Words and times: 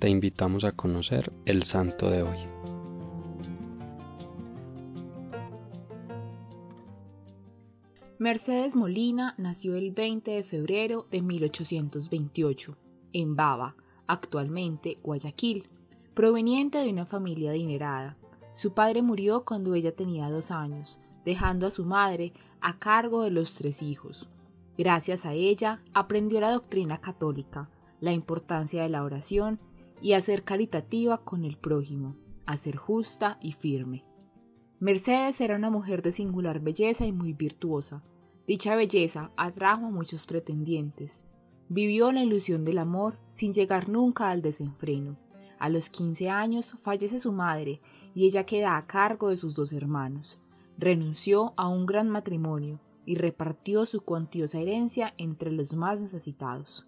te 0.00 0.08
invitamos 0.08 0.64
a 0.64 0.72
conocer 0.72 1.30
el 1.44 1.62
santo 1.62 2.08
de 2.08 2.22
hoy. 2.22 2.38
Mercedes 8.18 8.76
Molina 8.76 9.34
nació 9.36 9.76
el 9.76 9.92
20 9.92 10.30
de 10.30 10.42
febrero 10.42 11.06
de 11.10 11.20
1828 11.20 12.76
en 13.12 13.36
Baba, 13.36 13.76
actualmente 14.06 14.98
Guayaquil, 15.02 15.68
proveniente 16.14 16.78
de 16.78 16.90
una 16.90 17.04
familia 17.04 17.50
adinerada. 17.50 18.16
Su 18.54 18.72
padre 18.72 19.02
murió 19.02 19.44
cuando 19.44 19.74
ella 19.74 19.94
tenía 19.94 20.30
dos 20.30 20.50
años, 20.50 20.98
dejando 21.26 21.66
a 21.66 21.70
su 21.70 21.84
madre 21.84 22.32
a 22.62 22.78
cargo 22.78 23.22
de 23.22 23.30
los 23.30 23.54
tres 23.54 23.82
hijos. 23.82 24.30
Gracias 24.78 25.26
a 25.26 25.34
ella 25.34 25.82
aprendió 25.92 26.40
la 26.40 26.52
doctrina 26.52 27.02
católica, 27.02 27.68
la 28.00 28.12
importancia 28.12 28.82
de 28.82 28.88
la 28.88 29.04
oración 29.04 29.60
y 30.00 30.12
a 30.14 30.20
ser 30.20 30.44
caritativa 30.44 31.18
con 31.24 31.44
el 31.44 31.56
prójimo, 31.56 32.16
a 32.46 32.56
ser 32.56 32.76
justa 32.76 33.38
y 33.40 33.52
firme. 33.52 34.04
Mercedes 34.78 35.40
era 35.40 35.56
una 35.56 35.70
mujer 35.70 36.02
de 36.02 36.12
singular 36.12 36.60
belleza 36.60 37.04
y 37.04 37.12
muy 37.12 37.34
virtuosa. 37.34 38.02
Dicha 38.46 38.74
belleza 38.76 39.30
atrajo 39.36 39.86
a 39.86 39.90
muchos 39.90 40.26
pretendientes. 40.26 41.22
Vivió 41.68 42.10
la 42.12 42.24
ilusión 42.24 42.64
del 42.64 42.78
amor 42.78 43.18
sin 43.36 43.52
llegar 43.52 43.88
nunca 43.88 44.30
al 44.30 44.42
desenfreno. 44.42 45.16
A 45.58 45.68
los 45.68 45.90
15 45.90 46.30
años 46.30 46.74
fallece 46.82 47.20
su 47.20 47.32
madre 47.32 47.80
y 48.14 48.26
ella 48.26 48.44
queda 48.46 48.78
a 48.78 48.86
cargo 48.86 49.28
de 49.28 49.36
sus 49.36 49.54
dos 49.54 49.72
hermanos. 49.74 50.40
Renunció 50.78 51.52
a 51.58 51.68
un 51.68 51.84
gran 51.84 52.08
matrimonio 52.08 52.80
y 53.04 53.16
repartió 53.16 53.84
su 53.84 54.00
cuantiosa 54.00 54.58
herencia 54.58 55.12
entre 55.18 55.52
los 55.52 55.74
más 55.74 56.00
necesitados. 56.00 56.86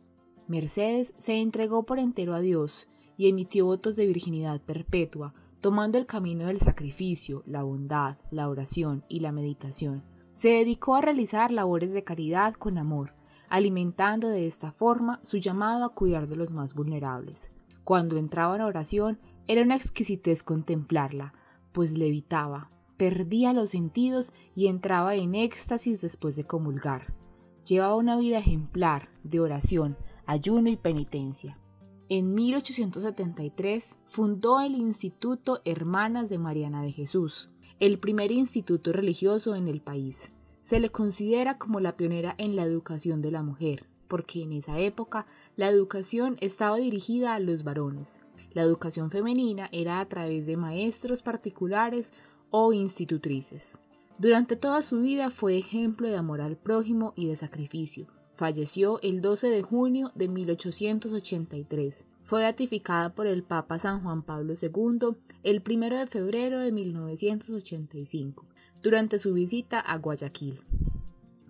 Mercedes 0.48 1.12
se 1.18 1.40
entregó 1.40 1.84
por 1.84 1.98
entero 1.98 2.34
a 2.34 2.40
Dios 2.40 2.88
y 3.16 3.28
emitió 3.28 3.66
votos 3.66 3.96
de 3.96 4.06
virginidad 4.06 4.60
perpetua, 4.60 5.34
tomando 5.60 5.96
el 5.98 6.06
camino 6.06 6.46
del 6.46 6.60
sacrificio, 6.60 7.42
la 7.46 7.62
bondad, 7.62 8.16
la 8.30 8.48
oración 8.48 9.04
y 9.08 9.20
la 9.20 9.32
meditación. 9.32 10.02
Se 10.34 10.48
dedicó 10.48 10.96
a 10.96 11.02
realizar 11.02 11.52
labores 11.52 11.92
de 11.92 12.04
caridad 12.04 12.54
con 12.54 12.78
amor, 12.78 13.14
alimentando 13.48 14.28
de 14.28 14.46
esta 14.46 14.72
forma 14.72 15.20
su 15.22 15.36
llamado 15.36 15.84
a 15.84 15.94
cuidar 15.94 16.26
de 16.26 16.36
los 16.36 16.50
más 16.52 16.74
vulnerables. 16.74 17.50
Cuando 17.84 18.16
entraba 18.16 18.56
en 18.56 18.62
oración 18.62 19.18
era 19.46 19.62
una 19.62 19.76
exquisitez 19.76 20.42
contemplarla, 20.42 21.34
pues 21.72 21.92
levitaba, 21.92 22.70
perdía 22.96 23.52
los 23.52 23.70
sentidos 23.70 24.32
y 24.54 24.68
entraba 24.68 25.14
en 25.14 25.34
éxtasis 25.34 26.00
después 26.00 26.34
de 26.36 26.44
comulgar. 26.44 27.12
Llevaba 27.66 27.96
una 27.96 28.16
vida 28.16 28.38
ejemplar 28.38 29.10
de 29.22 29.40
oración, 29.40 29.96
ayuno 30.26 30.68
y 30.70 30.76
penitencia. 30.76 31.58
En 32.14 32.34
1873 32.34 33.96
fundó 34.04 34.60
el 34.60 34.74
Instituto 34.74 35.62
Hermanas 35.64 36.28
de 36.28 36.36
Mariana 36.36 36.82
de 36.82 36.92
Jesús, 36.92 37.48
el 37.80 37.98
primer 37.98 38.30
instituto 38.30 38.92
religioso 38.92 39.54
en 39.54 39.66
el 39.66 39.80
país. 39.80 40.30
Se 40.62 40.78
le 40.78 40.90
considera 40.90 41.56
como 41.56 41.80
la 41.80 41.96
pionera 41.96 42.34
en 42.36 42.54
la 42.54 42.64
educación 42.64 43.22
de 43.22 43.30
la 43.30 43.42
mujer, 43.42 43.86
porque 44.08 44.42
en 44.42 44.52
esa 44.52 44.78
época 44.78 45.24
la 45.56 45.70
educación 45.70 46.36
estaba 46.42 46.76
dirigida 46.76 47.34
a 47.34 47.40
los 47.40 47.64
varones. 47.64 48.18
La 48.52 48.60
educación 48.60 49.10
femenina 49.10 49.70
era 49.72 49.98
a 49.98 50.04
través 50.04 50.44
de 50.44 50.58
maestros 50.58 51.22
particulares 51.22 52.12
o 52.50 52.74
institutrices. 52.74 53.78
Durante 54.18 54.56
toda 54.56 54.82
su 54.82 55.00
vida 55.00 55.30
fue 55.30 55.56
ejemplo 55.56 56.08
de 56.08 56.18
amor 56.18 56.42
al 56.42 56.58
prójimo 56.58 57.14
y 57.16 57.28
de 57.28 57.36
sacrificio, 57.36 58.08
Falleció 58.42 58.98
el 59.02 59.20
12 59.20 59.50
de 59.50 59.62
junio 59.62 60.10
de 60.16 60.26
1883. 60.26 62.04
Fue 62.24 62.42
ratificada 62.42 63.14
por 63.14 63.28
el 63.28 63.44
Papa 63.44 63.78
San 63.78 64.02
Juan 64.02 64.22
Pablo 64.22 64.54
II 64.60 65.16
el 65.44 65.62
1 65.64 65.96
de 65.96 66.06
febrero 66.08 66.58
de 66.58 66.72
1985, 66.72 68.44
durante 68.82 69.20
su 69.20 69.32
visita 69.32 69.78
a 69.78 69.96
Guayaquil. 69.98 70.58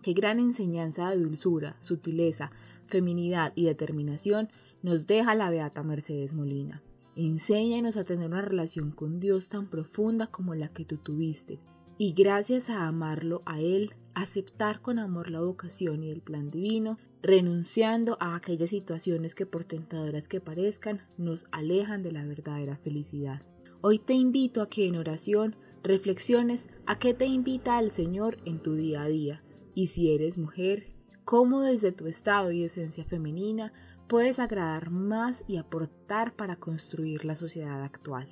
Qué 0.03 0.13
gran 0.13 0.39
enseñanza 0.39 1.09
de 1.09 1.17
dulzura, 1.17 1.77
sutileza, 1.81 2.51
feminidad 2.89 3.55
y 3.55 3.65
determinación 3.65 4.51
nos 4.83 5.07
deja 5.07 5.35
la 5.35 5.49
beata 5.49 5.83
Mercedes 5.83 6.35
Molina. 6.35 6.83
Enséñanos 7.17 7.97
a 7.97 8.05
tener 8.05 8.27
una 8.27 8.43
relación 8.43 8.91
con 8.91 9.19
Dios 9.19 9.49
tan 9.49 9.67
profunda 9.67 10.27
como 10.27 10.55
la 10.55 10.69
que 10.69 10.85
tú 10.85 10.99
tuviste, 10.99 11.59
y 12.03 12.15
gracias 12.15 12.69
a 12.69 12.89
amarlo 12.89 13.43
a 13.47 13.61
Él, 13.61 13.95
aceptar 14.15 14.81
con 14.83 14.99
amor 14.99 15.31
la 15.31 15.41
vocación 15.41 16.03
y 16.03 16.11
el 16.11 16.21
plan 16.21 16.51
divino, 16.51 16.99
renunciando 17.23 18.17
a 18.19 18.35
aquellas 18.35 18.71
situaciones 18.71 19.37
que 19.37 19.47
por 19.47 19.63
tentadoras 19.63 20.27
que 20.27 20.41
parezcan 20.41 21.03
nos 21.17 21.47
alejan 21.53 22.03
de 22.03 22.11
la 22.11 22.25
verdadera 22.25 22.77
felicidad. 22.77 23.43
Hoy 23.83 24.01
te 24.01 24.15
invito 24.15 24.63
a 24.63 24.69
que 24.69 24.89
en 24.89 24.97
oración 24.97 25.55
reflexiones 25.85 26.69
a 26.87 26.99
qué 26.99 27.15
te 27.15 27.27
invita 27.27 27.79
el 27.79 27.93
Señor 27.93 28.39
en 28.47 28.59
tu 28.59 28.75
día 28.75 29.03
a 29.03 29.07
día 29.07 29.45
y 29.73 29.87
si 29.87 30.13
eres 30.13 30.39
mujer, 30.39 30.89
cómo 31.25 31.63
desde 31.63 31.93
tu 31.93 32.09
estado 32.09 32.51
y 32.51 32.65
esencia 32.65 33.05
femenina 33.05 33.73
puedes 34.09 34.41
agradar 34.41 34.91
más 34.91 35.45
y 35.47 35.57
aportar 35.57 36.35
para 36.35 36.57
construir 36.57 37.25
la 37.25 37.37
sociedad 37.37 37.81
actual. 37.85 38.27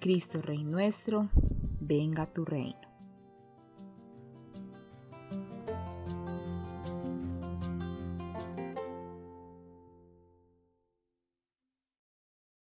Cristo 0.00 0.42
Rey 0.42 0.64
nuestro, 0.64 1.30
venga 1.80 2.26
tu 2.26 2.44
reino. 2.44 2.85